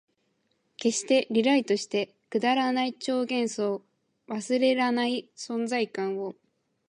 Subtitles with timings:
[0.81, 3.83] 消して、リライトして、くだらない超幻想、
[4.27, 6.33] 忘れらない存在感を